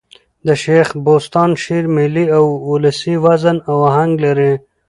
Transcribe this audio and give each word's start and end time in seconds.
د 0.45 0.47
شېخ 0.63 0.87
بُستان 1.05 1.49
شعر 1.63 1.85
ملي 1.95 2.25
اولسي 2.67 3.13
وزن 3.23 3.57
او 3.69 3.77
آهنګ 3.89 4.13
لري. 4.25 4.53